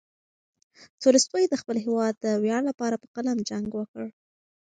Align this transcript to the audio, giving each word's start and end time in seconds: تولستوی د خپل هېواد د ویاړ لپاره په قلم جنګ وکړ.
تولستوی 1.03 1.43
د 1.49 1.53
خپل 1.61 1.75
هېواد 1.85 2.13
د 2.19 2.25
ویاړ 2.43 2.61
لپاره 2.69 2.95
په 3.01 3.07
قلم 3.15 3.37
جنګ 3.49 3.67
وکړ. 3.75 4.05